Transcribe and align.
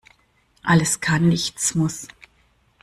Alles 0.63 0.99
kann, 0.99 1.27
nichts 1.29 1.75
muss. 1.75 2.07